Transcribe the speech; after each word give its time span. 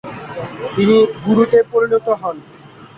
তিনি 0.75 0.95
গুরুতে 1.25 1.59
পরিনত 1.71 2.07
হন। 2.21 2.35